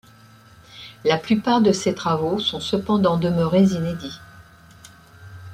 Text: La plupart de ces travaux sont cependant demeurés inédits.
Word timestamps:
La 1.05 1.19
plupart 1.19 1.61
de 1.61 1.71
ces 1.71 1.93
travaux 1.93 2.39
sont 2.39 2.59
cependant 2.59 3.17
demeurés 3.17 3.65
inédits. 3.65 4.17